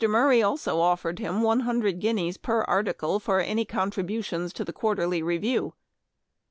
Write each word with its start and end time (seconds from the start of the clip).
Murray 0.09 0.41
also 0.41 0.79
offered 0.79 1.19
him 1.19 1.43
one 1.43 1.59
hundred 1.59 1.99
guineas 1.99 2.35
per 2.35 2.63
article 2.63 3.19
for 3.19 3.39
any 3.39 3.65
contributions 3.65 4.51
to 4.53 4.65
the 4.65 4.73
Quarterly 4.73 5.21
Review. 5.21 5.75